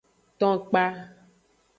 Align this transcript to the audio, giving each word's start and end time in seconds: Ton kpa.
Ton 0.39 0.55
kpa. 0.69 0.85